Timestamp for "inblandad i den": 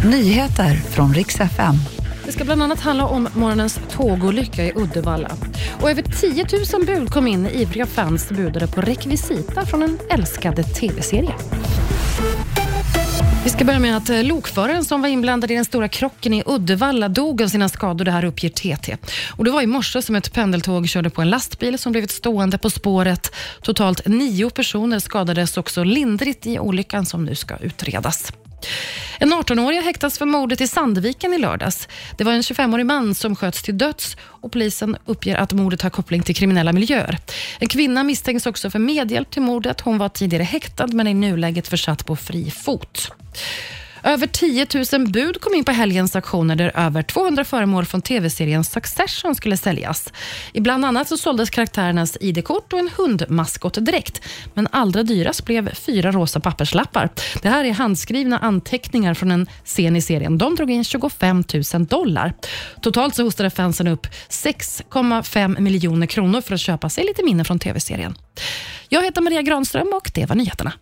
15.08-15.64